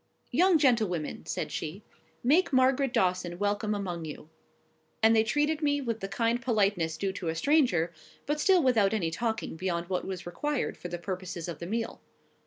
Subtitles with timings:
[0.31, 1.83] "Young gentlewomen," said she,
[2.23, 4.29] "make Margaret Dawson welcome among you;"
[5.03, 7.93] and they treated me with the kind politeness due to a stranger,
[8.25, 12.01] but still without any talking beyond what was required for the purposes of the meal.